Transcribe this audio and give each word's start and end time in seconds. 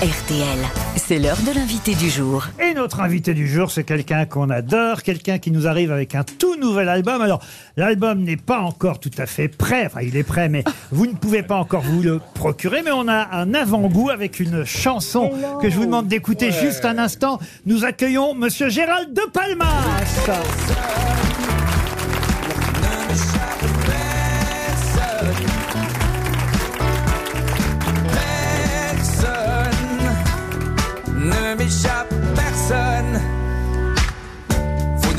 RTL, 0.00 0.60
c'est 0.94 1.18
l'heure 1.18 1.40
de 1.44 1.52
l'invité 1.52 1.92
du 1.96 2.08
jour. 2.08 2.46
Et 2.62 2.72
notre 2.72 3.00
invité 3.00 3.34
du 3.34 3.48
jour, 3.48 3.72
c'est 3.72 3.82
quelqu'un 3.82 4.26
qu'on 4.26 4.48
adore, 4.48 5.02
quelqu'un 5.02 5.38
qui 5.38 5.50
nous 5.50 5.66
arrive 5.66 5.90
avec 5.90 6.14
un 6.14 6.22
tout 6.22 6.54
nouvel 6.54 6.88
album. 6.88 7.20
Alors, 7.20 7.40
l'album 7.76 8.22
n'est 8.22 8.36
pas 8.36 8.60
encore 8.60 9.00
tout 9.00 9.10
à 9.18 9.26
fait 9.26 9.48
prêt, 9.48 9.86
enfin 9.86 10.02
il 10.02 10.16
est 10.16 10.22
prêt, 10.22 10.48
mais 10.48 10.62
vous 10.92 11.06
ne 11.06 11.14
pouvez 11.14 11.42
pas 11.42 11.56
encore 11.56 11.82
vous 11.82 12.00
le 12.00 12.20
procurer, 12.34 12.82
mais 12.84 12.92
on 12.92 13.08
a 13.08 13.36
un 13.36 13.52
avant-goût 13.54 14.10
avec 14.10 14.38
une 14.38 14.64
chanson 14.64 15.32
que 15.60 15.68
je 15.68 15.74
vous 15.74 15.86
demande 15.86 16.06
d'écouter 16.06 16.52
juste 16.52 16.84
un 16.84 16.98
instant. 16.98 17.40
Nous 17.66 17.84
accueillons 17.84 18.34
Monsieur 18.34 18.68
Gérald 18.68 19.12
de 19.12 19.22
Palmas. 19.32 19.66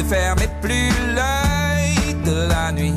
Fermez 0.10 0.50
plus 0.60 0.90
l'œil 1.14 2.16
de 2.26 2.50
la 2.50 2.72
nuit, 2.72 2.94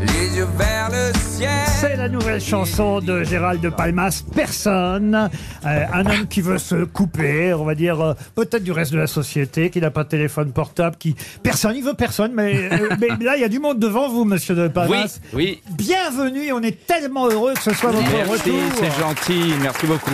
les 0.00 0.38
yeux 0.38 0.48
vers 0.56 0.88
le 0.90 1.12
ciel. 1.18 1.50
C'est 1.66 1.96
la 1.96 2.08
nouvelle 2.08 2.40
chanson 2.40 3.00
de 3.00 3.22
Gérald 3.24 3.60
de 3.60 3.68
Palmas, 3.68 4.24
Personne. 4.34 5.28
Euh, 5.66 5.84
un 5.92 6.06
homme 6.06 6.26
qui 6.26 6.40
veut 6.40 6.56
se 6.56 6.84
couper, 6.84 7.52
on 7.52 7.66
va 7.66 7.74
dire, 7.74 8.00
euh, 8.00 8.14
peut-être 8.34 8.62
du 8.64 8.72
reste 8.72 8.92
de 8.92 8.98
la 8.98 9.06
société, 9.06 9.68
qui 9.68 9.82
n'a 9.82 9.90
pas 9.90 10.04
de 10.04 10.08
téléphone 10.08 10.50
portable, 10.52 10.96
qui... 10.98 11.14
Personne, 11.42 11.76
il 11.76 11.84
veut 11.84 11.92
personne, 11.92 12.32
mais, 12.34 12.70
euh, 12.72 12.88
mais 13.00 13.08
là, 13.22 13.36
il 13.36 13.42
y 13.42 13.44
a 13.44 13.48
du 13.50 13.58
monde 13.58 13.78
devant 13.78 14.08
vous, 14.08 14.24
monsieur 14.24 14.54
de 14.54 14.68
Palmas. 14.68 15.20
oui. 15.34 15.60
Bienvenue, 15.72 16.52
on 16.52 16.62
est 16.62 16.86
tellement 16.86 17.28
heureux 17.28 17.52
que 17.52 17.62
ce 17.62 17.74
soit 17.74 17.90
votre 17.90 18.10
Merci, 18.10 18.32
retour. 18.32 18.60
c'est 18.80 18.98
gentil, 18.98 19.52
merci 19.60 19.86
beaucoup. 19.86 20.10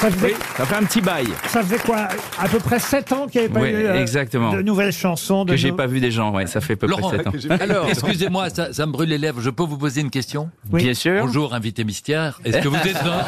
Ça 0.00 0.10
faisait, 0.10 0.28
Oui, 0.28 0.34
ça 0.56 0.64
fait 0.64 0.74
un 0.76 0.84
petit 0.84 1.02
bail 1.02 1.26
ça 1.46 1.62
faisait 1.62 1.78
quoi 1.78 2.08
À 2.38 2.48
peu 2.48 2.58
près 2.58 2.78
7 2.78 3.12
ans 3.12 3.26
qu'il 3.26 3.42
n'y 3.42 3.46
avait 3.46 3.54
pas 3.54 3.60
Oui, 3.60 3.68
eu 3.68 3.84
euh, 3.84 4.00
exactement. 4.00 4.50
de 4.50 4.62
nouvelles 4.62 4.92
chansons. 4.92 5.44
De 5.44 5.50
que 5.50 5.56
j'ai 5.58 5.72
pas 5.72 5.86
vu 5.86 6.00
des 6.00 6.10
gens, 6.10 6.32
ouais, 6.32 6.46
ça 6.46 6.62
fait 6.62 6.72
à 6.72 6.76
peu 6.76 6.86
Laurent, 6.86 7.10
près 7.10 7.18
7 7.18 7.50
ans. 7.50 7.56
alors, 7.60 7.86
excusez-moi, 7.90 8.48
ça, 8.48 8.72
ça 8.72 8.86
me 8.86 8.92
brûle 8.92 9.10
les 9.10 9.18
lèvres. 9.18 9.42
Je 9.42 9.50
peux 9.50 9.62
vous 9.62 9.76
poser 9.76 10.00
une 10.00 10.08
question? 10.08 10.48
Oui. 10.72 10.84
Bien 10.84 10.94
sûr. 10.94 11.20
Bonjour, 11.26 11.52
invité 11.52 11.84
mystère. 11.84 12.40
Est-ce 12.46 12.58
que 12.62 12.68
vous 12.68 12.76
êtes 12.76 12.96
un... 12.96 13.24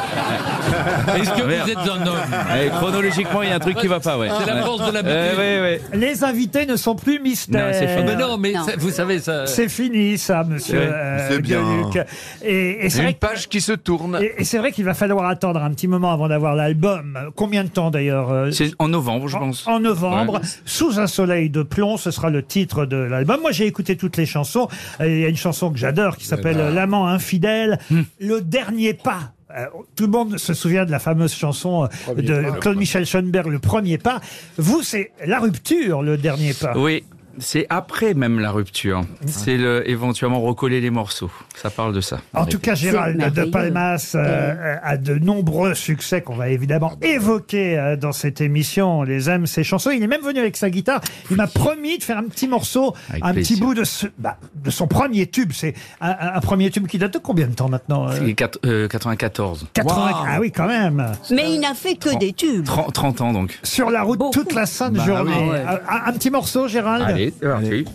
Est-ce 1.17 1.29
que 1.31 1.41
vous 1.43 1.69
êtes 1.71 1.77
un 1.77 2.07
homme 2.07 2.17
Eh, 2.63 2.69
chronologiquement, 2.69 3.41
il 3.43 3.49
y 3.49 3.51
a 3.51 3.55
un 3.55 3.59
truc 3.59 3.77
qui 3.77 3.87
va 3.87 3.99
pas, 3.99 4.17
ouais. 4.17 4.29
C'est 4.39 4.45
la 4.53 4.61
force 4.63 4.85
de 4.87 4.91
l'habitude. 4.93 5.17
Euh, 5.17 5.61
ouais. 5.63 5.81
Les 5.93 6.23
invités 6.23 6.65
ne 6.65 6.75
sont 6.75 6.95
plus 6.95 7.19
mystères. 7.19 7.67
Non, 7.67 7.73
c'est 7.73 7.87
fini. 7.87 8.03
Mais 8.05 8.15
non, 8.15 8.37
mais 8.37 8.53
ça- 8.53 8.73
vous 8.77 8.89
savez, 8.91 9.19
ça... 9.19 9.45
C'est 9.47 9.69
fini, 9.69 10.17
ça, 10.17 10.43
monsieur 10.43 10.79
Ouais, 10.79 10.89
euh, 10.91 11.27
c'est 11.29 11.41
bien. 11.41 11.61
Gueluc. 11.91 12.07
Et, 12.43 12.85
et 12.85 12.89
c'est 12.89 12.99
vrai 13.01 13.07
Une 13.09 13.13
que- 13.15 13.19
page 13.19 13.47
qui 13.49 13.61
se 13.61 13.71
tourne. 13.73 14.19
Et, 14.21 14.33
et 14.39 14.43
c'est 14.43 14.57
vrai 14.57 14.71
qu'il 14.71 14.85
va 14.85 14.93
falloir 14.93 15.25
attendre 15.29 15.61
un 15.61 15.71
petit 15.71 15.87
moment 15.87 16.11
avant 16.11 16.27
d'avoir 16.27 16.55
l'album. 16.55 17.17
Combien 17.35 17.63
de 17.63 17.69
temps 17.69 17.91
d'ailleurs 17.91 18.31
euh, 18.31 18.51
C'est 18.51 18.71
en 18.79 18.87
novembre, 18.87 19.27
je 19.27 19.35
en, 19.37 19.39
pense. 19.39 19.67
en 19.67 19.79
novembre, 19.79 20.33
Ouais. 20.35 20.39
Sous 20.65 20.99
un 20.99 21.07
soleil 21.07 21.49
de 21.49 21.63
plomb, 21.63 21.97
ce 21.97 22.09
sera 22.11 22.29
le 22.29 22.43
titre 22.43 22.85
de 22.85 22.97
l'album. 22.97 23.41
Moi, 23.41 23.51
j'ai 23.51 23.65
écouté 23.65 23.97
toutes 23.97 24.17
les 24.17 24.25
chansons. 24.25 24.67
Il 24.99 25.19
y 25.19 25.25
a 25.25 25.27
une 25.27 25.37
chanson 25.37 25.69
que 25.71 25.77
j'adore 25.77 26.17
qui 26.17 26.25
s'appelle 26.25 26.73
L'amant 26.73 27.07
infidèle. 27.07 27.77
Hmm. 27.91 28.01
Le 28.19 28.41
dernier 28.41 28.93
pas. 28.93 29.32
Euh, 29.55 29.65
tout 29.95 30.05
le 30.05 30.11
monde 30.11 30.37
se 30.37 30.53
souvient 30.53 30.85
de 30.85 30.91
la 30.91 30.99
fameuse 30.99 31.33
chanson 31.33 31.83
euh, 31.83 32.13
de 32.15 32.59
Claude-Michel 32.59 33.05
Schoenberg, 33.05 33.47
Le 33.47 33.59
premier 33.59 33.97
pas. 33.97 34.19
Vous, 34.57 34.81
c'est 34.81 35.11
la 35.25 35.39
rupture, 35.39 36.01
le 36.01 36.17
dernier 36.17 36.53
pas. 36.53 36.73
Oui, 36.75 37.03
c'est 37.39 37.65
après 37.69 38.13
même 38.13 38.39
la 38.39 38.51
rupture. 38.51 39.01
C'est 39.25 39.57
le, 39.57 39.89
éventuellement 39.89 40.41
recoller 40.41 40.81
les 40.81 40.89
morceaux. 40.89 41.31
Ça 41.55 41.69
parle 41.69 41.93
de 41.93 42.01
ça. 42.01 42.19
En 42.33 42.45
tout 42.45 42.59
cas, 42.59 42.75
Gérald 42.75 43.33
de. 43.33 43.43
Palmas 43.45 44.13
euh, 44.15 44.75
a 44.81 44.97
de 44.97 45.15
nombreux 45.15 45.73
succès 45.73 46.21
qu'on 46.21 46.35
va 46.35 46.49
évidemment 46.49 46.93
évoquer 47.01 47.77
euh, 47.77 47.95
dans 47.95 48.11
cette 48.11 48.41
émission. 48.41 48.99
On 48.99 49.03
les 49.03 49.29
aime, 49.29 49.45
ses 49.47 49.63
chansons. 49.63 49.91
Il 49.91 50.01
est 50.03 50.07
même 50.07 50.21
venu 50.21 50.39
avec 50.39 50.57
sa 50.57 50.69
guitare. 50.69 51.01
Il 51.29 51.37
m'a 51.37 51.47
promis 51.47 51.97
de 51.97 52.03
faire 52.03 52.17
un 52.17 52.23
petit 52.23 52.47
morceau, 52.47 52.93
Avec 53.09 53.23
un 53.23 53.33
petit 53.33 53.59
bout 53.59 53.73
de, 53.73 53.83
ce- 53.83 54.07
bah, 54.17 54.37
de 54.55 54.69
son 54.69 54.87
premier 54.87 55.27
tube. 55.27 55.51
C'est 55.53 55.73
un, 56.01 56.09
un- 56.09 56.33
un 56.35 56.39
premier 56.39 56.69
tube 56.71 56.87
qui 56.87 56.97
date 56.97 57.13
de 57.13 57.19
combien 57.19 57.47
de 57.47 57.53
temps 57.53 57.69
maintenant 57.69 58.07
euh, 58.09 58.13
C'est 58.17 58.33
quatre- 58.33 58.59
euh, 58.65 58.87
94. 58.87 59.67
80 59.73 60.11
Ah 60.27 60.37
oui, 60.39 60.51
quand 60.51 60.67
même. 60.67 61.11
Mais 61.31 61.51
il 61.53 61.59
n'a 61.59 61.73
fait 61.73 61.95
que 61.95 62.17
des 62.17 62.33
tubes. 62.33 62.65
30, 62.65 62.93
30 62.93 63.21
ans 63.21 63.33
donc. 63.33 63.59
Sur 63.63 63.89
la 63.91 64.01
route 64.03 64.19
Beaucoup. 64.19 64.31
toute 64.33 64.53
la 64.53 64.65
sainte 64.65 64.93
Bah 64.93 65.05
journée. 65.05 65.31
oui. 65.51 65.57
un, 65.89 66.09
un 66.09 66.13
petit 66.13 66.29
morceau, 66.29 66.67
Gérald? 66.67 67.05
Allez, 67.07 67.22
c'est 67.31 67.47
parti. 67.47 67.85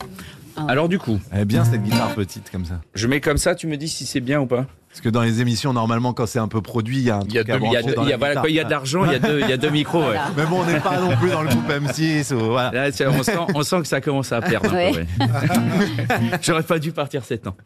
Alors 0.68 0.88
du 0.88 0.98
coup, 0.98 1.20
Elle 1.30 1.42
est 1.42 1.44
bien 1.44 1.64
cette 1.64 1.82
guitare 1.82 2.14
petite 2.14 2.50
comme 2.50 2.64
ça. 2.64 2.80
je 2.94 3.06
mets 3.06 3.20
comme 3.20 3.38
ça, 3.38 3.54
tu 3.54 3.66
me 3.66 3.76
dis 3.76 3.88
si 3.88 4.06
c'est 4.06 4.20
bien 4.20 4.40
ou 4.40 4.46
pas 4.46 4.66
Parce 4.90 5.00
que 5.02 5.08
dans 5.10 5.22
les 5.22 5.40
émissions, 5.42 5.72
normalement, 5.74 6.12
quand 6.14 6.26
c'est 6.26 6.38
un 6.38 6.48
peu 6.48 6.60
produit, 6.62 6.96
il 6.96 7.02
y 7.04 7.10
a 7.10 7.16
un 7.16 7.20
truc 7.20 7.30
Il 7.32 7.36
y 7.36 7.38
a, 7.38 7.42
à 7.42 7.44
deux- 7.58 7.64
il 7.66 7.72
y 7.72 7.76
a, 7.76 7.80
brancher 7.82 7.94
dans 7.94 8.02
il 8.02 8.08
y 8.08 8.08
a- 8.08 8.10
la 8.12 8.16
voilà, 8.16 8.34
quand 8.40 8.46
il 8.48 8.54
y 8.54 8.60
a 8.60 8.64
de 8.64 8.70
l'argent, 8.70 9.04
il 9.04 9.12
y 9.12 9.14
a 9.14 9.18
deux, 9.18 9.40
il 9.42 9.48
y 9.48 9.52
a 9.52 9.56
deux 9.58 9.68
micros. 9.70 10.00
ouais. 10.00 10.16
Mais 10.36 10.46
bon, 10.46 10.62
on 10.62 10.64
n'est 10.64 10.80
pas 10.80 10.98
non 10.98 11.14
plus 11.16 11.30
dans 11.30 11.42
le 11.42 11.48
groupe 11.50 11.68
M6. 11.70 12.32
ou- 12.34 12.38
voilà. 12.50 12.88
Là, 12.88 13.08
on, 13.10 13.22
sent, 13.22 13.32
on 13.54 13.62
sent 13.62 13.80
que 13.82 13.86
ça 13.86 14.00
commence 14.00 14.32
à 14.32 14.40
perdre. 14.40 14.72
Ouais. 14.72 14.92
ouais. 14.92 15.06
J'aurais 16.42 16.62
pas 16.62 16.78
dû 16.78 16.90
partir 16.92 17.22
7 17.22 17.46
ans. 17.48 17.56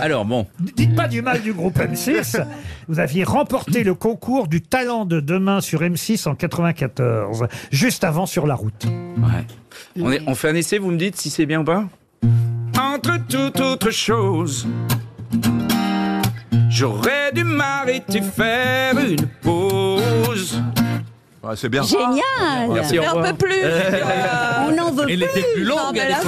Alors 0.00 0.24
bon, 0.24 0.46
Dites 0.58 0.94
pas 0.96 1.08
du 1.08 1.22
mal 1.22 1.40
du 1.40 1.52
groupe 1.52 1.78
M6. 1.78 2.44
Vous 2.88 2.98
aviez 2.98 3.24
remporté 3.24 3.84
le 3.84 3.94
concours 3.94 4.48
du 4.48 4.60
talent 4.60 5.04
de 5.06 5.20
demain 5.20 5.60
sur 5.60 5.80
M6 5.82 6.28
en 6.28 6.34
94, 6.34 7.46
juste 7.70 8.02
avant 8.04 8.26
sur 8.26 8.46
la 8.46 8.54
route. 8.56 8.84
ouais. 8.86 10.02
on, 10.02 10.10
est- 10.12 10.22
on 10.26 10.34
fait 10.34 10.48
un 10.50 10.54
essai, 10.56 10.78
vous 10.78 10.90
me 10.90 10.98
dites 10.98 11.16
si 11.16 11.30
c'est 11.30 11.46
bien 11.46 11.60
ou 11.60 11.64
pas? 11.64 11.84
Entre 12.78 13.18
toute 13.28 13.60
autre 13.60 13.90
chose, 13.90 14.66
j'aurais 16.74 17.32
dû 17.32 17.44
m'arrêter 17.44 18.20
faire 18.20 18.98
une 18.98 19.26
pause. 19.42 20.60
Ouais, 21.42 21.54
c'est 21.56 21.68
bien. 21.68 21.82
Génial 21.82 22.70
Merci, 22.72 22.98
On 22.98 23.02
revoir. 23.02 23.32
peut 23.32 23.46
plus. 23.46 23.62
On 24.68 24.72
n'en 24.74 24.90
veut 24.90 25.06
Elle 25.08 25.20
plus 25.20 25.40
était 25.40 25.46
plus 25.54 25.64
longue 25.64 25.98
à 25.98 26.08
l'époque. 26.08 26.24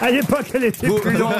À 0.00 0.10
l'époque, 0.10 0.46
elle 0.54 0.64
était 0.64 0.88
plus 0.88 1.16
longue. 1.16 1.32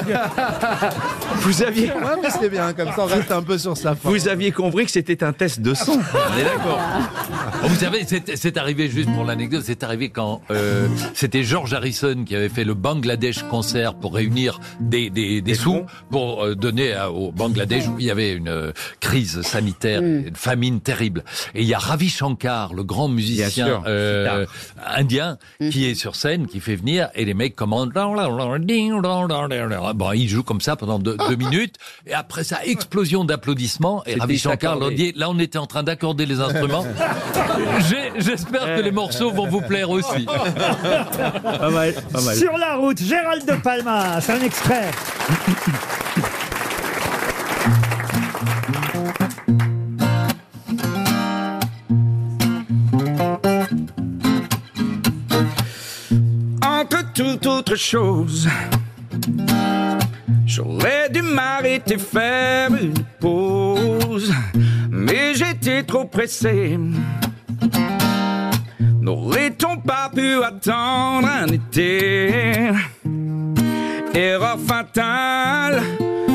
Vous 1.37 1.63
aviez, 1.63 1.87
Ouais, 1.93 2.17
mais 2.23 2.29
c'est 2.31 2.49
bien, 2.49 2.73
comme 2.73 2.89
ça 2.89 2.95
on 3.01 3.07
reste 3.07 3.31
un 3.31 3.43
peu 3.43 3.59
sur 3.59 3.77
sa 3.77 3.95
fin. 3.95 4.09
vous 4.11 4.29
aviez 4.29 4.53
compris 4.53 4.85
que 4.85 4.91
c'était 4.91 5.23
un 5.25 5.33
test 5.33 5.61
de 5.61 5.75
son. 5.75 5.93
On 5.93 6.39
est 6.39 6.45
d'accord. 6.45 6.81
Oh, 7.63 7.67
Vous 7.69 7.77
savez, 7.77 8.05
c'est 8.07 8.37
c'est 8.37 8.57
arrivé 8.57 8.89
juste 8.89 9.11
pour 9.13 9.25
l'anecdote, 9.25 9.63
c'est 9.65 9.83
arrivé 9.83 10.11
quand 10.11 10.41
euh, 10.51 10.89
c'était 11.15 11.43
George 11.43 11.73
Harrison 11.73 12.25
qui 12.27 12.35
avait 12.37 12.49
fait 12.49 12.65
le 12.65 12.75
Bangladesh 12.75 13.43
concert 13.45 13.95
pour 13.95 14.15
réunir 14.15 14.61
des, 14.81 15.11
des, 15.11 15.41
des 15.41 15.55
sous 15.55 15.83
pour 16.11 16.45
euh, 16.45 16.55
donner 16.55 16.93
à- 16.95 17.11
au 17.11 17.33
Bangladesh 17.33 17.87
où 17.89 17.97
il 17.99 18.07
y 18.07 18.11
avait 18.11 18.33
une 18.33 18.49
euh, 18.49 18.73
crise 19.01 19.43
sanitaire, 19.43 20.03
une 20.03 20.35
famine 20.37 20.81
terrible. 20.81 21.25
Et 21.55 21.63
il 21.63 21.69
y 21.69 21.75
a 21.75 21.79
Ravi 21.79 22.09
Shankar, 22.09 22.75
le 22.75 22.83
grand 22.85 23.09
musicien 23.09 23.49
sûr, 23.67 23.83
euh, 23.87 24.47
indien, 24.87 25.39
qui 25.71 25.87
est 25.87 25.95
sur 25.95 26.17
scène, 26.17 26.47
qui 26.47 26.61
fait 26.61 26.77
venir 26.77 27.09
et 27.15 27.25
les 27.25 27.35
mecs 27.35 27.57
commandent. 27.57 27.93
Bon, 29.95 30.13
il 30.13 30.29
joue 30.29 30.43
comme 30.43 30.61
ça 30.61 30.77
pendant 30.77 30.99
deux, 30.99 31.17
deux 31.29 31.37
minutes 31.37 31.77
et 32.07 32.15
après 32.15 32.45
ça, 32.45 32.65
explosion 32.65 33.25
d'applaudissements 33.25 34.05
et 34.07 34.15
Ravi 34.17 34.39
Shankar 34.39 34.79
dit 34.91 35.13
là 35.17 35.31
on 35.31 35.39
était 35.39 35.59
en 35.59 35.67
train 35.67 35.83
d'accorder 35.83 36.27
les 36.27 36.41
instruments. 36.41 36.87
J'espère 38.19 38.77
que 38.77 38.81
les 38.81 38.91
morceaux 38.91 39.31
vont 39.31 39.47
vous 39.47 39.61
plaire 39.61 39.91
aussi. 39.91 40.25
Pas 40.25 41.71
mal, 41.71 41.95
pas 42.13 42.21
mal. 42.21 42.37
Sur 42.37 42.57
la 42.57 42.77
route, 42.77 43.03
Gérald 43.03 43.47
de 43.47 43.55
Palma, 43.55 44.21
c'est 44.21 44.33
un 44.33 44.43
extrait. 44.43 44.91
Chose, 57.77 58.49
j'aurais 60.47 61.09
dû 61.11 61.23
m'arrêter 61.23 61.99
faire 61.99 62.71
une 62.71 62.95
pause, 63.21 64.33
mais 64.91 65.35
j'étais 65.35 65.83
trop 65.83 66.05
pressé. 66.05 66.79
N'aurait-on 69.01 69.77
pas 69.79 70.11
pu 70.15 70.43
attendre 70.43 71.29
un 71.29 71.47
été? 71.47 72.71
Erreur 74.15 74.59
fatale, 74.67 75.83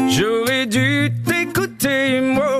j'aurais 0.09 0.65
dû 0.65 1.11
t'écouter, 1.25 2.21
moi. 2.21 2.58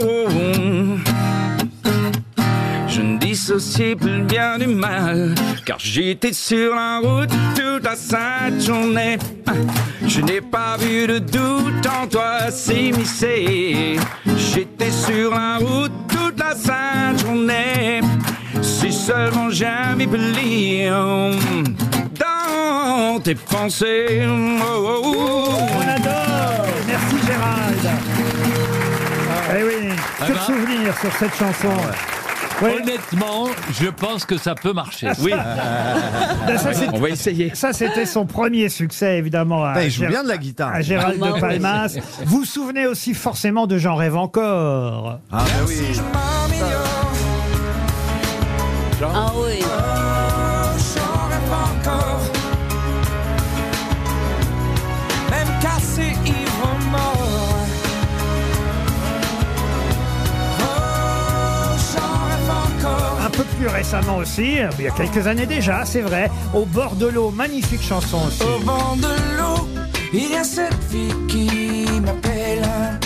Plus 3.50 3.96
le 4.04 4.26
bien 4.26 4.60
du 4.60 4.68
mal, 4.68 5.34
car 5.66 5.80
j'étais 5.80 6.34
sur 6.34 6.76
la 6.76 7.00
route 7.00 7.32
toute 7.56 7.84
la 7.84 7.96
sainte 7.96 8.62
journée. 8.62 9.18
Je 10.06 10.22
n'ai 10.22 10.40
pas 10.40 10.78
vu 10.78 11.08
de 11.08 11.18
doute 11.18 11.88
en 11.88 12.06
toi 12.06 12.52
s'immiscer. 12.52 13.98
J'étais 14.38 14.92
sur 14.92 15.32
la 15.32 15.58
route 15.58 15.92
toute 16.08 16.38
la 16.38 16.54
sainte 16.54 17.26
journée. 17.26 18.02
Si 18.62 18.94
seulement 18.94 19.50
j'avais 19.50 20.06
pu 20.06 20.18
lire 20.18 21.32
dans 22.20 23.20
tes 23.20 23.34
pensées. 23.34 24.28
Oh, 24.30 24.62
oh, 24.64 25.02
oh. 25.04 25.50
On 25.76 25.88
adore. 25.90 26.68
Merci 26.88 27.16
Gérald. 27.26 27.90
Eh 29.58 29.64
oui. 29.64 29.90
Ah 30.22 30.28
Que 30.28 30.32
de 30.32 30.36
bah. 30.36 30.44
souvenirs 30.46 31.00
sur 31.02 31.12
cette 31.14 31.36
chanson. 31.36 31.76
Honnêtement, 32.62 33.48
je 33.80 33.88
pense 33.88 34.26
que 34.26 34.38
ça 34.38 34.56
peut 34.56 34.74
marcher. 34.74 35.08
Oui, 35.22 35.32
Ben, 36.48 36.58
ça, 36.58 36.74
c'est- 36.74 36.90
on 36.94 37.00
va 37.00 37.10
essayer. 37.10 37.52
ça, 37.56 37.74
c'était 37.74 38.06
son 38.06 38.26
premier 38.26 38.70
succès, 38.70 39.18
évidemment. 39.18 39.64
À, 39.66 39.74
Putain, 39.74 39.86
il 39.86 39.92
joue 39.92 40.04
Gér- 40.04 40.10
bien 40.10 40.24
de 40.24 40.28
la 40.30 40.38
guitare. 40.38 40.74
à 40.74 40.82
Gérald 40.82 41.22
Ah, 41.24 41.32
de. 41.36 41.40
Palmas. 41.40 41.96
Vous 42.26 42.40
vous 42.40 42.46
souvenez 42.46 42.86
aussi 42.88 43.14
forcément 43.14 43.68
de 43.68 43.78
J'en 43.78 43.96
rêve 43.96 44.16
encore. 44.18 45.20
Ah, 45.32 45.38
bah 45.38 45.44
oui. 45.68 45.76
Si 45.76 45.94
je 45.94 46.02
m'améliore, 46.02 47.12
Ah 49.04 49.32
oui. 49.36 49.60
j'en 50.96 51.28
rêve 51.30 51.54
encore. 51.54 52.20
Même 55.32 55.48
cassé, 55.62 56.14
plus 63.60 63.68
récemment 63.68 64.18
aussi, 64.18 64.58
il 64.78 64.86
y 64.86 64.88
a 64.88 64.92
quelques 64.92 65.28
années 65.28 65.46
déjà, 65.46 65.84
c'est 65.84 66.02
vrai, 66.02 66.32
Au 66.54 66.66
bord 66.66 66.96
de 66.96 67.08
l'eau, 67.08 67.30
magnifique 67.30 67.82
chanson 67.82 68.20
aussi. 68.28 68.42
Au 68.44 68.60
vent 68.60 68.96
de 68.96 69.38
l'eau, 69.38 69.68
il 70.14 70.32
y 70.32 70.36
a 70.36 70.44
cette 70.46 70.82
fille 70.90 71.14
qui 71.28 71.86
m'appelle. 72.02 72.99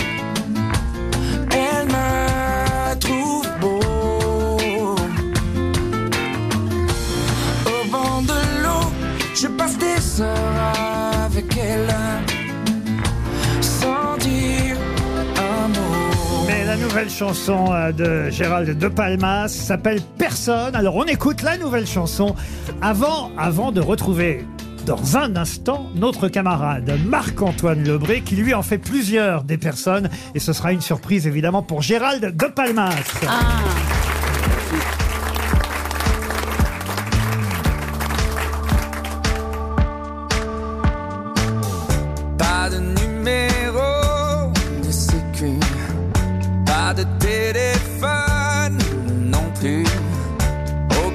La 16.66 16.76
nouvelle 16.76 17.10
chanson 17.10 17.72
euh, 17.72 17.92
de 17.92 18.30
Gérald 18.30 18.78
de 18.78 18.88
Palmas 18.88 19.48
s'appelle 19.48 20.00
Personne. 20.18 20.74
Alors 20.74 20.96
on 20.96 21.04
écoute 21.04 21.42
la 21.42 21.58
nouvelle 21.58 21.86
chanson 21.86 22.34
avant, 22.80 23.30
avant 23.36 23.70
de 23.70 23.80
retrouver 23.80 24.44
dans 24.86 25.16
un 25.16 25.36
instant 25.36 25.90
notre 25.94 26.28
camarade 26.28 26.98
Marc-Antoine 27.06 27.84
Lebré 27.84 28.22
qui 28.22 28.36
lui 28.36 28.54
en 28.54 28.62
fait 28.62 28.78
plusieurs 28.78 29.44
des 29.44 29.58
personnes 29.58 30.08
et 30.34 30.38
ce 30.38 30.52
sera 30.52 30.72
une 30.72 30.80
surprise 30.80 31.26
évidemment 31.26 31.62
pour 31.62 31.82
Gérald 31.82 32.34
de 32.34 32.46
Palmas. 32.46 32.94
Ah. 33.26 34.13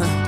huh? 0.00 0.21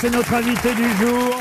C'est 0.00 0.10
notre 0.10 0.32
invité 0.32 0.74
du 0.74 0.88
jour. 0.96 1.38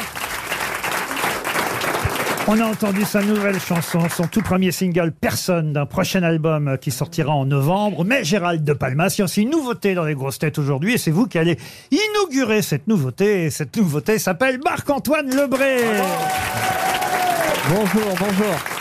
On 2.48 2.60
a 2.60 2.66
entendu 2.66 3.06
sa 3.06 3.22
nouvelle 3.22 3.60
chanson, 3.60 4.00
son 4.10 4.28
tout 4.28 4.42
premier 4.42 4.72
single 4.72 5.14
Personne 5.14 5.72
d'un 5.72 5.86
prochain 5.86 6.24
album 6.24 6.78
qui 6.82 6.92
sortira 6.92 7.32
en 7.32 7.46
novembre. 7.46 8.04
Mais 8.04 8.26
Gérald 8.26 8.66
de 8.66 8.74
Palmas, 8.74 9.16
aussi 9.24 9.44
une 9.44 9.52
nouveauté 9.52 9.94
dans 9.94 10.04
les 10.04 10.16
grosses 10.16 10.40
têtes 10.40 10.58
aujourd'hui 10.58 10.96
et 10.96 10.98
c'est 10.98 11.12
vous 11.12 11.28
qui 11.28 11.38
allez 11.38 11.58
inaugurer 11.92 12.62
cette 12.62 12.88
nouveauté. 12.88 13.46
Et 13.46 13.50
cette 13.50 13.78
nouveauté 13.78 14.20
s'appelle 14.20 14.60
Marc-Antoine 14.62 15.34
Lebré. 15.34 15.78
Bonjour, 17.70 18.16
bonjour. 18.20 18.79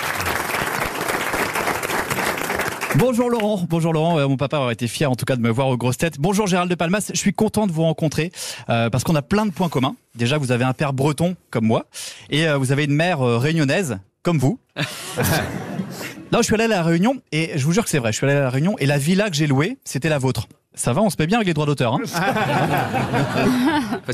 Bonjour 2.98 3.30
Laurent, 3.30 3.64
bonjour 3.68 3.92
Laurent. 3.92 4.18
Euh, 4.18 4.26
mon 4.26 4.36
papa 4.36 4.58
aurait 4.58 4.72
été 4.72 4.88
fier 4.88 5.08
en 5.08 5.14
tout 5.14 5.24
cas 5.24 5.36
de 5.36 5.40
me 5.40 5.50
voir 5.50 5.68
aux 5.68 5.76
grosses 5.76 5.98
têtes. 5.98 6.18
Bonjour 6.18 6.48
Gérald 6.48 6.68
de 6.68 6.74
Palmas, 6.74 7.12
je 7.14 7.18
suis 7.18 7.32
content 7.32 7.68
de 7.68 7.72
vous 7.72 7.84
rencontrer 7.84 8.32
euh, 8.70 8.90
parce 8.90 9.04
qu'on 9.04 9.14
a 9.14 9.22
plein 9.22 9.46
de 9.46 9.52
points 9.52 9.68
communs. 9.68 9.94
Déjà, 10.16 10.36
vous 10.36 10.50
avez 10.50 10.64
un 10.64 10.72
père 10.72 10.92
breton 10.92 11.36
comme 11.50 11.64
moi 11.64 11.86
et 12.28 12.48
euh, 12.48 12.56
vous 12.56 12.72
avez 12.72 12.86
une 12.86 12.94
mère 12.94 13.22
euh, 13.22 13.38
réunionnaise 13.38 14.00
comme 14.24 14.38
vous. 14.38 14.58
Là, 14.76 16.38
je 16.38 16.42
suis 16.42 16.54
allé 16.54 16.64
à 16.64 16.68
la 16.68 16.82
Réunion 16.82 17.22
et 17.30 17.52
je 17.54 17.64
vous 17.64 17.72
jure 17.72 17.84
que 17.84 17.90
c'est 17.90 18.00
vrai. 18.00 18.10
Je 18.10 18.16
suis 18.16 18.26
allé 18.26 18.34
à 18.34 18.40
la 18.40 18.50
Réunion 18.50 18.76
et 18.78 18.86
la 18.86 18.98
villa 18.98 19.30
que 19.30 19.36
j'ai 19.36 19.46
louée, 19.46 19.78
c'était 19.84 20.08
la 20.08 20.18
vôtre. 20.18 20.48
Ça 20.78 20.92
va, 20.92 21.00
on 21.02 21.10
se 21.10 21.16
met 21.18 21.26
bien 21.26 21.38
avec 21.38 21.48
les 21.48 21.54
droits 21.54 21.66
d'auteur. 21.66 21.94
hein. 21.94 21.98
Enfin, 22.06 22.22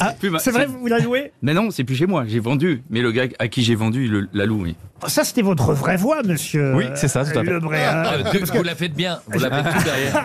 c'est 0.08 0.18
plus 0.18 0.30
ma- 0.30 0.38
Ah, 0.38 0.40
C'est 0.42 0.50
vrai, 0.50 0.64
vous 0.64 0.86
la 0.86 0.98
louez 0.98 1.30
Mais 1.42 1.52
non, 1.52 1.70
c'est 1.70 1.84
plus 1.84 1.94
chez 1.94 2.06
moi. 2.06 2.24
J'ai 2.26 2.40
vendu. 2.40 2.82
Mais 2.88 3.02
le 3.02 3.12
gars 3.12 3.24
à 3.38 3.48
qui 3.48 3.62
j'ai 3.62 3.74
vendu, 3.74 4.06
il 4.06 4.10
le- 4.10 4.28
la 4.32 4.46
loue, 4.46 4.62
oui. 4.62 4.74
Ça, 5.06 5.24
c'était 5.24 5.42
votre 5.42 5.74
vraie 5.74 5.98
voix, 5.98 6.22
monsieur. 6.24 6.74
Oui, 6.74 6.86
c'est 6.94 7.08
ça, 7.08 7.22
tout 7.22 7.38
à 7.38 7.44
fait. 7.44 7.52
Hein. 7.52 7.60
Ah, 8.06 8.16
de- 8.32 8.46
vous 8.56 8.62
la 8.62 8.74
faites 8.74 8.94
bien, 8.94 9.18
vous 9.26 9.38
la 9.38 9.50
faites 9.50 9.74
tout 9.74 9.82
derrière. 9.84 10.24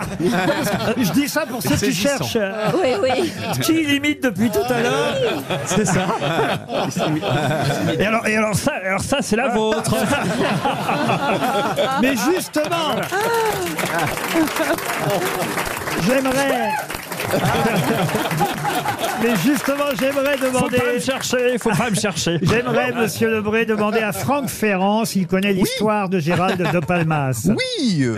Je 0.98 1.12
dis 1.12 1.28
ça 1.28 1.46
pour 1.46 1.62
ceux 1.62 1.72
qui 1.72 1.78
saisissant. 1.78 2.24
cherchent 2.24 2.38
euh, 2.38 2.72
Oui, 2.82 2.94
oui. 3.04 3.34
qui 3.62 3.74
limite 3.86 4.24
depuis 4.24 4.50
tout 4.50 4.60
à 4.74 4.82
l'heure. 4.82 5.18
C'est 5.66 5.84
ça. 5.86 6.06
Et 8.00 8.06
alors, 8.06 8.26
et 8.28 8.38
alors 8.38 8.56
ça, 8.56 8.72
alors 8.86 9.02
ça 9.02 9.18
c'est 9.22 9.36
la 9.36 9.50
vôtre. 9.50 9.94
Mais 12.02 12.14
justement, 12.16 12.96
j'aimerais. 16.06 16.72
Mais 19.22 19.36
justement, 19.46 19.84
j'aimerais 20.00 20.38
demander. 20.38 20.78
Faut 20.78 20.86
pas 20.86 20.94
me 20.94 21.00
chercher, 21.00 21.58
faut 21.58 21.70
pas 21.72 21.90
me 21.90 21.96
chercher. 21.96 22.40
J'aimerais, 22.42 22.94
monsieur 22.94 23.30
Lebré, 23.30 23.66
demander 23.66 24.00
à 24.00 24.14
Franck 24.14 24.48
Ferrand 24.48 25.04
s'il 25.04 25.28
connaît 25.28 25.52
l'histoire 25.52 26.08
de 26.08 26.20
Gérald 26.20 26.58
de 26.72 26.80
Palmas. 26.80 27.48
Oui, 27.50 28.02
euh, 28.04 28.16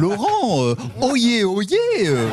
Laurent, 0.00 0.64
euh, 0.64 0.74
oyez, 1.00 1.44
oyez. 1.44 1.76
euh. 2.06 2.26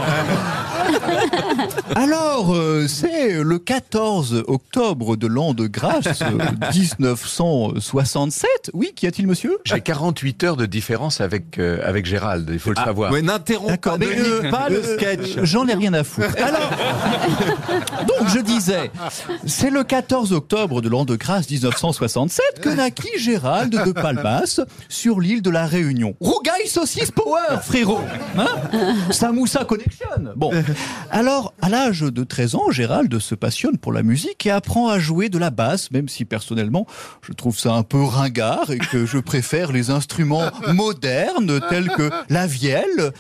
Alors, 1.96 2.54
euh, 2.56 2.88
c'est 2.88 3.42
le 3.44 3.60
14 3.60 4.44
octobre 4.48 5.16
de 5.18 5.28
l'an 5.28 5.54
de 5.54 5.68
grâce 5.68 6.22
euh, 6.22 6.38
1967. 6.74 8.50
Oui, 8.74 8.92
qu'y 8.96 9.08
a-t-il, 9.08 9.28
monsieur? 9.28 9.58
J'ai 9.66 9.82
48 9.82 10.44
heures 10.44 10.58
de 10.58 10.66
différence 10.66 11.22
avec, 11.22 11.58
euh, 11.60 11.80
avec 11.84 12.06
Gérald, 12.06 12.50
il 12.52 12.60
faut 12.60 12.70
le 12.72 12.76
savoir. 12.76 13.12
Ouais, 13.12 13.22
n'interromps 13.22 13.78
pas, 13.78 13.98
mais 13.98 14.08
euh, 14.08 14.42
le 14.70 14.84
sketch. 14.84 15.38
euh, 15.38 15.46
J'en 15.46 15.68
ai 15.68 15.74
rien 15.74 15.94
à 15.94 16.04
foutre. 16.04 16.28
Alors, 16.44 16.70
donc 18.08 18.28
je 18.30 18.40
disais, 18.40 18.92
c'est 19.46 19.70
le 19.70 19.84
14 19.84 20.34
octobre 20.34 20.82
de 20.82 20.90
l'an 20.90 21.06
de 21.06 21.16
grâce 21.16 21.50
1967 21.50 22.60
que 22.62 22.70
naquit 22.70 23.08
Gérald 23.18 23.72
de 23.86 23.92
Palmas 23.92 24.60
sur 24.90 25.20
l'île 25.20 25.42
de 25.42 25.50
la 25.50 25.66
Réunion. 25.66 26.16
Rougaille 26.20 26.68
saucisse 26.68 27.12
power, 27.12 27.60
frérot. 27.64 28.02
Hein? 28.38 28.48
Samoussa 29.12 29.66
connection. 29.66 30.08
Bon, 30.36 30.52
alors 31.12 31.54
à 31.62 31.70
l'âge 31.70 32.02
de 32.02 32.24
13 32.24 32.56
ans, 32.56 32.72
Gérald 32.72 33.18
se 33.20 33.36
passionne 33.36 33.78
pour 33.78 33.94
la 33.94 34.04
musique 34.04 34.46
et 34.46 34.52
apprend 34.52 34.90
à 34.90 35.00
jouer 35.00 35.30
de 35.30 35.38
la 35.38 35.50
basse, 35.50 35.92
même 35.92 36.08
si 36.08 36.26
personnellement 36.26 36.86
je 37.22 37.34
trouve 37.34 37.58
ça 37.58 37.74
un 37.74 37.84
peu 37.84 38.04
ringard 38.04 38.72
et 38.72 38.78
que 38.78 39.06
je 39.06 39.18
préfère 39.18 39.72
les 39.72 39.90
instruments 39.90 40.50
modernes 40.74 41.60
tels 41.70 41.90
que 41.90 42.10
la 42.30 42.48
vielle, 42.48 43.12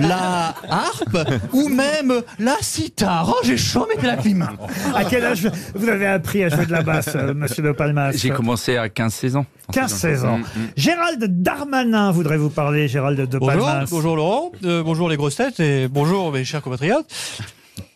la 0.00 0.54
harpe 0.68 1.18
ou 1.52 1.68
même 1.68 2.22
la 2.38 2.56
sitar. 2.60 3.28
Oh, 3.28 3.40
j'ai 3.44 3.56
chaud, 3.56 3.86
mettez 3.88 4.06
la 4.06 4.16
clim. 4.16 4.48
À 4.94 5.04
quel 5.04 5.24
âge 5.24 5.48
vous 5.74 5.88
avez 5.88 6.06
appris 6.06 6.44
à 6.44 6.48
jouer 6.48 6.66
de 6.66 6.72
la 6.72 6.82
basse, 6.82 7.10
euh, 7.14 7.34
monsieur 7.34 7.62
de 7.62 7.72
Palmas 7.72 8.12
J'ai 8.12 8.30
commencé 8.30 8.76
à 8.76 8.88
15-16 8.88 9.36
ans. 9.36 9.46
15-16 9.72 10.26
ans. 10.26 10.40
Gérald 10.76 11.42
Darmanin 11.42 12.10
voudrait 12.10 12.36
vous 12.36 12.50
parler, 12.50 12.88
Gérald 12.88 13.18
de 13.28 13.38
Bonjour, 13.38 13.66
Palmas. 13.66 13.86
bonjour 13.90 14.16
Laurent, 14.16 14.52
euh, 14.64 14.82
bonjour 14.82 15.08
les 15.08 15.16
grosses 15.16 15.36
têtes 15.36 15.60
et 15.60 15.88
bonjour 15.88 16.32
mes 16.32 16.44
chers 16.44 16.62
compatriotes. 16.72 17.06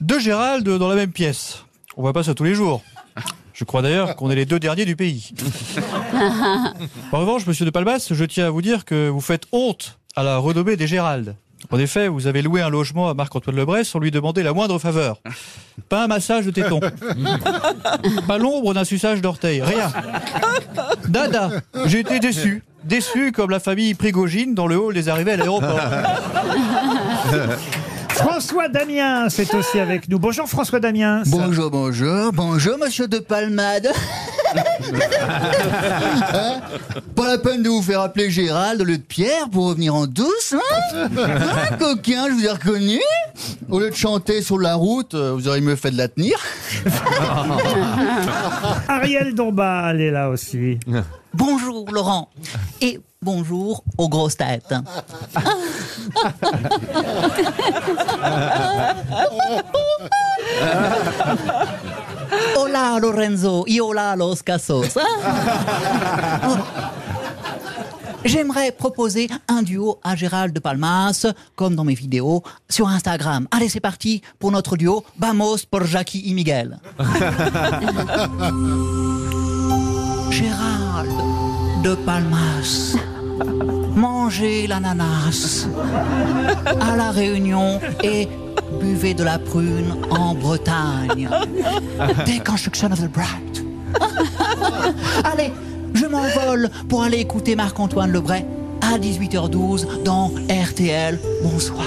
Deux 0.00 0.21
Gérald 0.21 0.68
dans 0.68 0.88
la 0.88 0.97
même 0.97 1.11
pièce. 1.11 1.64
On 1.97 2.02
voit 2.02 2.12
pas 2.12 2.23
ça 2.23 2.35
tous 2.35 2.45
les 2.45 2.54
jours. 2.54 2.83
Je 3.54 3.64
crois 3.64 3.80
d'ailleurs 3.80 4.16
qu'on 4.16 4.30
est 4.30 4.35
les 4.35 4.45
deux 4.45 4.59
derniers 4.59 4.85
du 4.85 4.97
pays. 4.97 5.30
En 7.12 7.21
revanche, 7.21 7.47
monsieur 7.47 7.64
de 7.64 7.71
Palmas, 7.71 8.09
je 8.11 8.25
tiens 8.25 8.47
à 8.47 8.50
vous 8.50 8.61
dire 8.61 8.85
que 8.85 9.09
vous 9.09 9.21
faites 9.21 9.45
honte 9.52 9.99
à 10.14 10.23
la 10.23 10.38
renommée 10.38 10.76
des 10.76 10.87
Gérald. 10.87 11.37
En 11.71 11.78
effet, 11.78 12.09
vous 12.09 12.26
avez 12.26 12.42
loué 12.42 12.61
un 12.61 12.68
logement 12.68 13.09
à 13.09 13.14
Marc-Antoine 13.14 13.56
Lebret 13.56 13.85
sans 13.85 13.99
lui 13.99 14.11
demander 14.11 14.42
la 14.42 14.52
moindre 14.52 14.78
faveur. 14.78 15.21
Pas 15.88 16.04
un 16.04 16.06
massage 16.06 16.45
de 16.45 16.50
téton. 16.50 16.80
Pas 18.28 18.38
l'ombre 18.38 18.75
d'un 18.75 18.85
suçage 18.85 19.23
d'orteil. 19.23 19.62
Rien. 19.62 19.90
Dada, 21.09 21.50
j'ai 21.87 22.00
été 22.00 22.21
déçu. 22.21 22.62
Déçu 22.85 23.33
comme 23.33 23.50
la 23.50 23.61
famille 23.61 23.95
Prigogine 23.95 24.54
dans 24.54 24.66
le 24.66 24.76
hall 24.76 24.95
des 24.95 25.09
arrivées 25.09 25.33
à 25.33 25.37
l'aéroport. 25.37 25.80
François 28.16 28.68
Damien, 28.68 29.28
c'est 29.28 29.52
aussi 29.54 29.78
avec 29.78 30.08
nous. 30.08 30.18
Bonjour 30.18 30.49
François 30.49 30.80
Damien. 30.80 31.23
Bonjour, 31.26 31.70
bonjour, 31.70 32.32
bonjour, 32.32 32.78
monsieur 32.78 33.06
de 33.08 33.18
Palmade. 33.18 33.92
Hein 34.59 36.61
Pas 37.15 37.29
la 37.29 37.39
peine 37.39 37.63
de 37.63 37.69
vous 37.69 37.83
faire 37.83 38.01
appeler 38.01 38.31
Gérald 38.31 38.81
au 38.81 38.85
lieu 38.85 38.99
de 38.99 39.03
Pierre 39.03 39.49
pour 39.51 39.67
revenir 39.69 39.95
en 39.95 40.07
douce, 40.07 40.55
hein, 40.55 40.59
Hein, 40.95 41.77
Coquin, 41.79 42.27
je 42.29 42.33
vous 42.35 42.45
ai 42.45 42.51
reconnu. 42.51 43.01
Au 43.69 43.81
lieu 43.81 43.91
de 43.91 43.95
chanter 43.95 44.43
sur 44.43 44.59
la 44.59 44.75
route, 44.75 45.15
euh, 45.15 45.33
vous 45.33 45.49
auriez 45.49 45.61
mieux 45.61 45.77
fait 45.77 45.91
de 45.91 45.99
la 45.99 46.09
tenir. 46.09 46.39
Ariel 48.89 49.35
Dombal 49.35 50.01
est 50.01 50.11
là 50.11 50.31
aussi. 50.31 50.79
Bonjour, 51.35 51.91
Laurent. 51.93 52.29
Et 52.81 53.01
bonjour 53.23 53.85
aux 53.99 54.09
grosses 54.09 54.37
têtes. 54.37 54.75
Hola, 62.56 62.99
Lorenzo. 63.00 63.64
Y 63.66 63.80
hola, 63.80 64.16
los 64.16 64.42
casos. 64.42 64.97
hein? 64.97 65.02
J'aimerais 68.25 68.73
proposer 68.73 69.28
un 69.49 69.62
duo 69.62 70.00
à 70.02 70.16
Gérald 70.16 70.52
de 70.52 70.59
Palmas, 70.59 71.26
comme 71.54 71.76
dans 71.76 71.85
mes 71.85 71.95
vidéos, 71.95 72.42
sur 72.68 72.88
Instagram. 72.88 73.47
Allez, 73.52 73.68
c'est 73.68 73.78
parti 73.78 74.21
pour 74.40 74.50
notre 74.50 74.76
duo. 74.76 75.04
Vamos 75.18 75.59
por 75.71 75.85
Jackie 75.87 76.23
y 76.26 76.35
Miguel. 76.35 76.78
Gérald 80.30 81.11
de 81.85 81.95
Palmas. 82.04 82.97
Mangez 83.97 84.67
l'ananas 84.67 85.67
à 86.83 86.97
la 86.97 87.11
Réunion 87.11 87.81
et 88.03 88.29
buvez 88.79 89.15
de 89.15 89.25
la 89.25 89.38
prune 89.38 89.97
en 90.11 90.35
Bretagne. 90.35 91.31
Deconstruction 92.26 92.93
of 92.93 93.00
the 93.00 93.11
Bright. 93.11 93.65
Allez, 95.25 95.50
je 95.95 96.05
m'envole 96.05 96.69
pour 96.91 97.05
aller 97.05 97.21
écouter 97.21 97.57
Marc-Antoine 97.57 98.12
Lebray 98.12 98.45
à 98.83 98.99
18h12 98.99 100.03
dans 100.03 100.31
RTL. 100.50 101.19
Bonsoir. 101.43 101.87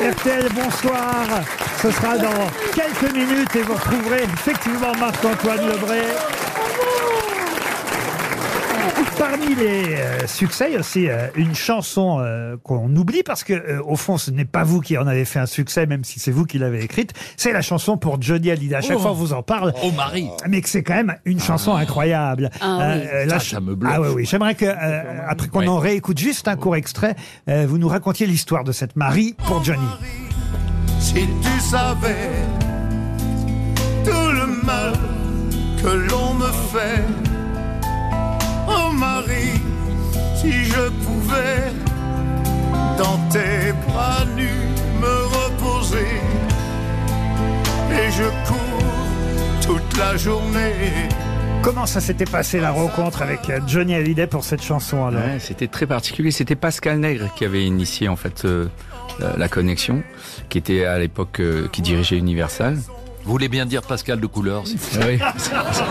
RTL, 0.00 0.48
bonsoir. 0.54 1.26
Ce 1.82 1.90
sera 1.90 2.16
dans 2.16 2.48
quelques 2.74 3.12
minutes 3.14 3.54
et 3.56 3.62
vous 3.62 3.74
retrouverez 3.74 4.22
effectivement 4.22 4.94
Marc-Antoine 4.98 5.68
Lebray. 5.68 6.06
Parmi 9.18 9.54
les 9.56 9.96
euh, 9.96 10.26
succès, 10.28 10.66
il 10.68 10.74
y 10.74 10.76
a 10.76 10.80
aussi 10.80 11.08
euh, 11.08 11.26
une 11.34 11.54
chanson 11.54 12.18
euh, 12.20 12.56
qu'on 12.62 12.94
oublie 12.94 13.22
parce 13.24 13.42
que 13.42 13.52
euh, 13.52 13.82
au 13.84 13.96
fond, 13.96 14.16
ce 14.16 14.30
n'est 14.30 14.44
pas 14.44 14.62
vous 14.62 14.80
qui 14.80 14.96
en 14.96 15.06
avez 15.08 15.24
fait 15.24 15.40
un 15.40 15.46
succès, 15.46 15.86
même 15.86 16.04
si 16.04 16.20
c'est 16.20 16.30
vous 16.30 16.44
qui 16.44 16.58
l'avez 16.58 16.82
écrite. 16.84 17.12
C'est 17.36 17.52
la 17.52 17.60
chanson 17.60 17.96
pour 17.96 18.22
Johnny 18.22 18.50
Hallyday. 18.50 18.76
À 18.76 18.80
chaque 18.80 18.96
Oh. 18.98 19.00
fois, 19.00 19.10
on 19.10 19.14
vous 19.14 19.32
en 19.32 19.42
parle. 19.42 19.74
Oh 19.82 19.90
Marie 19.90 20.28
Mais 20.48 20.60
que 20.60 20.68
c'est 20.68 20.82
quand 20.84 20.94
même 20.94 21.16
une 21.24 21.40
chanson 21.40 21.74
incroyable. 21.74 22.50
Ah 22.60 22.78
oui. 22.94 23.26
là, 23.26 23.28
Ça, 23.30 23.38
je- 23.44 23.50
ça 23.50 23.60
me 23.60 23.74
bluffe. 23.74 23.92
Ah 23.94 24.00
oui, 24.00 24.08
oui. 24.14 24.24
J'aimerais 24.24 24.54
que, 24.54 24.66
euh, 24.66 25.02
après 25.28 25.48
qu'on 25.48 25.60
Ouais. 25.60 25.68
en 25.68 25.78
réécoute 25.78 26.18
juste 26.18 26.46
un 26.46 26.56
court 26.56 26.76
extrait, 26.76 27.16
euh, 27.48 27.66
vous 27.68 27.78
nous 27.78 27.88
racontiez 27.88 28.26
l'histoire 28.26 28.62
de 28.62 28.70
cette 28.72 28.94
Marie 28.94 29.34
pour 29.46 29.64
Johnny. 29.64 29.82
Si 31.00 31.14
tu 31.14 31.60
savais 31.60 32.30
tout 34.04 34.30
le 34.32 34.64
mal 34.64 34.92
que 35.82 35.88
l'on 35.88 36.34
me 36.34 36.46
fait, 36.72 37.02
si 40.40 40.64
je 40.64 40.88
pouvais 41.04 41.72
dans 42.98 43.18
tes 43.30 43.72
bras 43.88 44.24
nus 44.36 44.48
me 45.00 45.24
reposer, 45.26 46.06
et 47.92 48.10
je 48.10 48.24
cours 48.48 49.66
toute 49.66 49.98
la 49.98 50.16
journée. 50.16 50.72
Comment 51.62 51.86
ça 51.86 52.00
s'était 52.00 52.24
passé 52.24 52.60
la 52.60 52.70
rencontre 52.70 53.20
avec 53.22 53.40
Johnny 53.66 53.94
Hallyday 53.94 54.26
pour 54.26 54.44
cette 54.44 54.62
chanson 54.62 55.04
alors 55.06 55.20
Ouais, 55.22 55.38
c'était 55.40 55.66
très 55.66 55.86
particulier. 55.86 56.30
C'était 56.30 56.54
Pascal 56.54 56.98
Nègre 57.00 57.32
qui 57.34 57.44
avait 57.44 57.64
initié 57.64 58.08
en 58.08 58.16
fait 58.16 58.44
euh, 58.44 58.68
la 59.36 59.48
connexion, 59.48 60.02
qui 60.48 60.58
était 60.58 60.84
à 60.84 60.98
l'époque 60.98 61.40
euh, 61.40 61.68
qui 61.72 61.82
dirigeait 61.82 62.16
Universal. 62.16 62.78
Vous 63.24 63.32
voulez 63.32 63.48
bien 63.48 63.66
dire 63.66 63.82
Pascal 63.82 64.20
de 64.20 64.26
couleur 64.26 64.66
si- 64.66 64.78
Oui. 65.06 65.18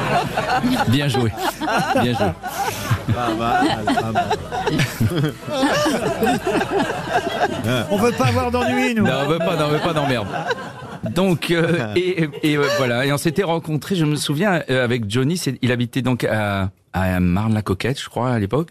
bien 0.88 1.08
joué. 1.10 1.32
Bien 2.02 2.14
joué. 2.18 2.32
On 7.90 7.98
veut 7.98 8.12
pas 8.12 8.26
avoir 8.26 8.52
d'ennui, 8.52 8.94
nous. 8.96 9.04
Non, 9.04 9.14
on 9.24 9.28
veut 9.28 9.38
pas, 9.40 9.56
non, 9.56 9.66
on 9.66 9.70
veut 9.70 9.80
pas 9.80 9.94
d'emmerde. 9.94 10.28
Donc, 11.12 11.52
euh, 11.52 11.94
et, 11.96 12.30
et, 12.44 12.58
euh, 12.58 12.66
voilà, 12.78 13.06
et 13.06 13.14
on 13.14 13.18
s'était 13.18 13.44
rencontrés, 13.44 13.96
je 13.96 14.06
me 14.06 14.16
souviens, 14.16 14.62
euh, 14.70 14.84
avec 14.84 15.10
Johnny, 15.10 15.42
il 15.62 15.72
habitait 15.72 16.02
donc 16.02 16.24
à, 16.24 16.70
à 16.94 17.20
Marne-la-Coquette, 17.20 18.00
je 18.00 18.10
crois, 18.10 18.32
à 18.32 18.40
l'époque. 18.40 18.70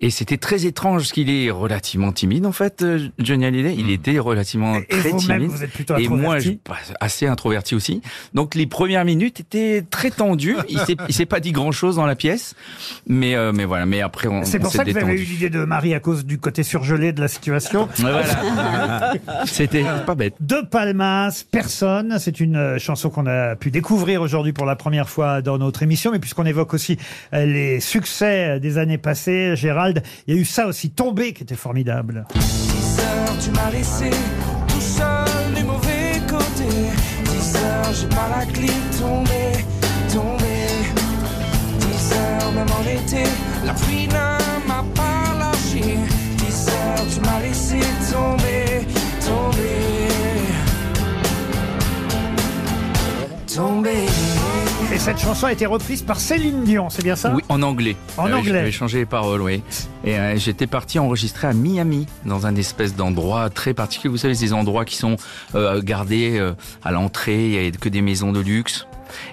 Et 0.00 0.10
c'était 0.10 0.36
très 0.36 0.66
étrange, 0.66 1.02
parce 1.02 1.12
qu'il 1.12 1.30
est 1.30 1.50
relativement 1.50 2.12
timide, 2.12 2.46
en 2.46 2.52
fait, 2.52 2.82
euh, 2.82 3.08
Johnny 3.18 3.44
Hallyday. 3.44 3.74
Il 3.76 3.90
était 3.90 4.18
relativement 4.18 4.76
Et 4.76 4.86
très 4.86 5.12
timide. 5.12 5.50
vous 5.50 5.62
êtes 5.64 5.72
plutôt 5.72 5.96
Et 5.96 6.08
moi, 6.08 6.38
je, 6.38 6.52
assez 7.00 7.26
introverti 7.26 7.74
aussi. 7.74 8.02
Donc, 8.34 8.54
les 8.54 8.66
premières 8.66 9.04
minutes 9.04 9.40
étaient 9.40 9.84
très 9.88 10.10
tendues. 10.10 10.56
Il 10.68 11.14
s'est, 11.14 11.26
pas 11.26 11.40
dit 11.40 11.52
grand-chose 11.52 11.96
dans 11.96 12.06
la 12.06 12.16
pièce. 12.16 12.54
Mais, 13.06 13.34
euh, 13.34 13.52
mais 13.52 13.64
voilà. 13.64 13.86
Mais 13.86 14.00
après, 14.00 14.28
on, 14.28 14.44
C'est 14.44 14.58
pour 14.58 14.70
ça 14.72 14.84
que 14.84 14.90
vous 14.90 14.96
avez 14.96 15.06
détendu. 15.06 15.22
eu 15.22 15.24
l'idée 15.26 15.50
de 15.50 15.64
Marie 15.64 15.94
à 15.94 16.00
cause 16.00 16.24
du 16.24 16.38
côté 16.38 16.62
surgelé 16.62 17.12
de 17.12 17.20
la 17.20 17.28
situation. 17.28 17.88
Voilà. 17.98 19.14
C'était 19.44 19.84
pas 20.06 20.14
bête. 20.14 20.34
De 20.40 20.62
Palmas, 20.62 21.44
personne. 21.50 22.18
C'est 22.18 22.40
une 22.40 22.56
euh, 22.56 22.78
chanson 22.78 23.10
qu'on 23.10 23.26
a 23.26 23.56
pu 23.56 23.70
découvrir 23.70 24.22
aujourd'hui 24.22 24.52
pour 24.52 24.66
la 24.66 24.76
première 24.76 25.08
fois 25.08 25.42
dans 25.42 25.58
notre 25.58 25.82
émission. 25.82 26.10
Mais 26.12 26.18
puisqu'on 26.18 26.46
évoque 26.46 26.72
aussi 26.74 26.96
euh, 27.34 27.44
les 27.52 27.80
succès 27.80 28.60
des 28.60 28.78
années 28.78 28.98
passées, 28.98 29.56
Gérald, 29.56 30.02
il 30.26 30.34
y 30.34 30.38
a 30.38 30.40
eu 30.40 30.44
ça 30.44 30.66
aussi, 30.66 30.90
Tombé, 30.90 31.32
qui 31.32 31.42
était 31.42 31.56
formidable. 31.56 32.26
10 32.34 32.40
heures, 33.00 33.38
tu 33.42 33.50
m'as 33.50 33.70
laissé 33.70 34.10
tout 34.68 34.80
seul 34.80 35.54
du 35.54 35.64
mauvais 35.64 36.20
côté. 36.28 36.68
10 37.24 37.56
heures, 37.56 37.92
j'ai 37.92 38.08
pas 38.08 38.28
la 38.38 38.46
clé 38.46 38.72
tombée, 38.98 39.64
tombée. 40.12 40.68
10 41.80 42.12
heures, 42.12 42.52
même 42.52 42.66
en 42.70 42.82
été, 42.82 43.24
la 43.64 43.72
pluie 43.74 44.08
cette 55.08 55.20
chanson 55.20 55.46
a 55.46 55.52
été 55.52 55.64
reprise 55.64 56.02
par 56.02 56.20
Céline 56.20 56.64
Dion, 56.64 56.90
c'est 56.90 57.02
bien 57.02 57.16
ça? 57.16 57.32
Oui, 57.34 57.42
en 57.48 57.62
anglais. 57.62 57.96
En 58.18 58.26
Euh, 58.28 58.34
anglais. 58.36 58.52
J'avais 58.52 58.72
changé 58.72 58.98
les 58.98 59.06
paroles, 59.06 59.40
oui. 59.40 59.62
Et 60.04 60.18
euh, 60.18 60.36
j'étais 60.36 60.66
parti 60.66 60.98
enregistrer 60.98 61.46
à 61.46 61.54
Miami, 61.54 62.06
dans 62.26 62.46
un 62.46 62.54
espèce 62.56 62.94
d'endroit 62.94 63.48
très 63.48 63.72
particulier. 63.72 64.10
Vous 64.10 64.18
savez, 64.18 64.34
ces 64.34 64.52
endroits 64.52 64.84
qui 64.84 64.96
sont 64.96 65.16
euh, 65.54 65.80
gardés 65.80 66.38
à 66.84 66.92
l'entrée, 66.92 67.46
il 67.46 67.58
n'y 67.58 67.68
a 67.68 67.70
que 67.70 67.88
des 67.88 68.02
maisons 68.02 68.32
de 68.32 68.40
luxe. 68.40 68.86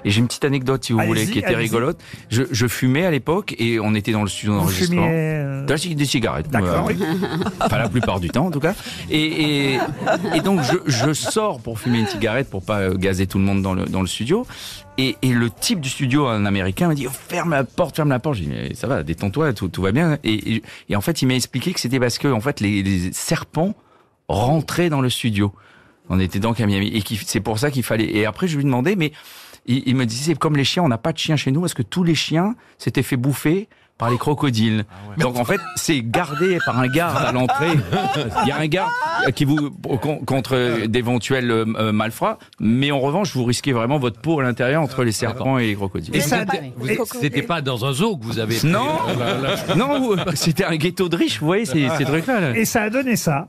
Et 0.03 0.12
j'ai 0.12 0.20
une 0.20 0.27
petite 0.27 0.46
anecdote, 0.46 0.84
si 0.84 0.94
vous 0.94 1.00
voulez, 1.00 1.25
qui 1.27 1.39
était 1.39 1.55
rigolote. 1.55 2.00
Je, 2.29 2.44
je 2.51 2.67
fumais 2.67 3.05
à 3.05 3.12
l'époque 3.12 3.55
et 3.60 3.79
on 3.79 3.94
était 3.96 4.12
dans 4.12 4.22
le 4.24 4.27
studio 4.29 4.55
d'enregistrement. 4.58 5.08
euh, 5.10 5.65
Des 5.65 5.77
cig- 5.77 5.96
Des 5.96 6.05
cigarettes. 6.05 6.50
D'accord, 6.50 6.88
Euh, 6.89 6.94
oui. 6.94 6.98
Enfin, 7.62 7.77
la 7.77 7.89
plupart 7.89 8.20
du 8.20 8.29
temps, 8.29 8.48
en 8.48 8.51
tout 8.51 8.60
cas. 8.60 8.74
Et, 9.10 9.74
et, 9.74 9.79
et 10.36 10.41
donc, 10.41 10.62
je, 10.63 10.77
je 10.91 11.13
sors 11.13 11.60
pour 11.62 11.79
fumer 11.79 12.00
une 12.00 12.08
cigarette 12.08 12.50
pour 12.50 12.63
pas 12.63 12.89
gazer 12.91 13.27
tout 13.27 13.38
le 13.38 13.44
monde 13.44 13.62
dans 13.62 13.74
le, 13.74 13.86
dans 13.86 14.01
le 14.01 14.08
studio. 14.08 14.46
Et, 14.98 15.17
et 15.22 15.29
le 15.34 15.50
type 15.50 15.82
du 15.82 15.89
studio, 15.89 16.27
un 16.27 16.46
américain, 16.46 16.88
m'a 16.88 16.96
dit, 16.96 17.05
oh, 17.08 17.12
ferme 17.12 17.51
la 17.51 17.63
porte, 17.65 17.96
ferme 17.98 18.10
la 18.10 18.20
porte. 18.20 18.36
J'ai 18.38 18.46
dit, 18.46 18.50
mais 18.51 18.74
ça 18.75 18.88
va, 18.88 19.03
détends-toi, 19.03 19.51
tout, 19.53 19.67
tout 19.67 19.82
va 19.82 19.91
bien. 19.91 20.17
Et, 20.24 20.55
et, 20.55 20.63
et 20.89 20.96
en 20.96 21.01
fait, 21.01 21.22
il 21.22 21.27
m'a 21.27 21.36
expliqué 21.36 21.74
que 21.74 21.79
c'était 21.79 22.00
parce 22.00 22.17
que, 22.17 22.27
en 22.29 22.39
fait, 22.39 22.60
les, 22.62 22.82
les 22.82 23.12
serpents 23.12 23.74
rentraient 24.27 24.89
dans 24.89 25.01
le 25.01 25.10
studio. 25.10 25.53
On 26.10 26.20
était 26.20 26.39
donc 26.39 26.60
à 26.60 26.65
Miami. 26.65 26.88
Et 26.96 27.03
c'est 27.25 27.39
pour 27.41 27.60
ça 27.60 27.72
qu'il 27.72 27.84
fallait. 27.84 28.15
Et 28.15 28.25
après, 28.25 28.48
je 28.48 28.55
lui 28.58 28.63
demandais, 28.63 28.96
mais 28.96 29.12
il, 29.65 29.84
il 29.86 29.95
me 29.95 30.05
disait, 30.05 30.34
c'est 30.34 30.38
comme 30.39 30.55
les 30.57 30.63
chiens, 30.63 30.84
on 30.84 30.88
n'a 30.88 30.98
pas 30.98 31.13
de 31.13 31.17
chiens 31.17 31.36
chez 31.36 31.51
nous 31.51 31.62
parce 31.62 31.74
que 31.74 31.81
tous 31.84 32.03
les 32.03 32.15
chiens 32.15 32.55
s'étaient 32.77 33.03
fait 33.03 33.17
bouffer 33.17 33.67
par 33.98 34.10
les 34.10 34.17
crocodiles. 34.17 34.84
Donc 35.19 35.38
en 35.38 35.45
fait, 35.45 35.62
c'est 35.77 36.01
gardé 36.01 36.57
par 36.65 36.77
un 36.77 36.88
garde 36.88 37.15
à 37.25 37.31
l'entrée. 37.31 37.69
Il 38.43 38.50
y 38.50 38.51
a 38.51 38.57
un 38.60 38.67
garde 38.67 38.91
qui 39.34 39.45
vous 39.45 39.72
con- 39.72 40.19
contre 40.25 40.86
d'éventuels 40.88 41.50
euh, 41.50 41.63
euh, 41.77 41.91
malfrats, 41.93 42.38
mais 42.60 42.91
en 42.91 43.00
revanche, 43.00 43.34
vous 43.34 43.45
risquez 43.45 43.72
vraiment 43.72 43.98
votre 43.98 44.19
peau 44.19 44.41
à 44.41 44.43
l'intérieur 44.43 44.81
entre 44.81 45.05
les 45.05 45.13
serpents 45.13 45.57
et 45.60 45.67
les 45.67 45.75
crocodiles. 45.75 46.13
Et 46.13 46.19
ça, 46.19 46.43
c'était 47.22 47.41
pas 47.41 47.62
dans 47.62 47.86
un 47.86 47.93
zoo 47.93 48.17
que 48.17 48.25
vous 48.25 48.39
avez 48.39 48.55
fait, 48.55 48.67
Non, 48.67 48.98
euh, 49.07 49.41
la- 49.41 49.55
la- 49.65 49.75
non, 49.75 50.13
c'était 50.34 50.65
un 50.65 50.75
ghetto 50.75 51.07
de 51.07 51.15
riches, 51.15 51.39
vous 51.39 51.45
voyez 51.45 51.65
ces, 51.65 51.88
ces 51.98 52.03
trucs-là. 52.03 52.41
là. 52.41 52.57
Et 52.57 52.65
ça 52.65 52.81
a 52.81 52.89
donné 52.89 53.15
ça. 53.15 53.48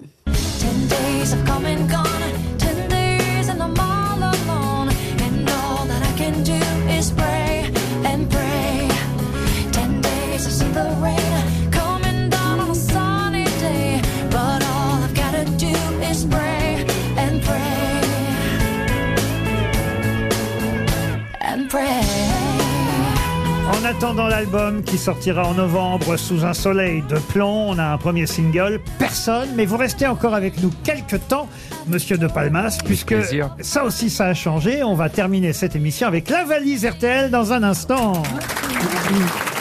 Attendant 23.87 24.27
l'album 24.27 24.83
qui 24.83 24.99
sortira 24.99 25.47
en 25.47 25.55
novembre 25.55 26.17
sous 26.17 26.45
un 26.45 26.55
soleil 26.55 27.05
de 27.09 27.19
plomb, 27.19 27.69
on 27.69 27.79
a 27.79 27.85
un 27.85 27.99
premier 27.99 28.27
single, 28.27 28.81
personne, 28.99 29.49
mais 29.55 29.65
vous 29.65 29.77
restez 29.77 30.09
encore 30.09 30.35
avec 30.35 30.61
nous 30.61 30.73
quelques 30.83 31.25
temps, 31.29 31.49
monsieur 31.87 32.19
de 32.19 32.27
Palmas, 32.27 32.79
puisque 32.85 33.15
plaisir. 33.15 33.55
ça 33.61 33.85
aussi 33.85 34.11
ça 34.11 34.27
a 34.27 34.35
changé. 34.35 34.83
On 34.83 34.95
va 34.95 35.09
terminer 35.09 35.53
cette 35.53 35.77
émission 35.77 36.09
avec 36.09 36.29
la 36.31 36.45
valise 36.45 36.85
RTL 36.85 37.31
dans 37.31 37.53
un 37.53 37.63
instant. 37.63 38.15
Attends, 38.15 39.56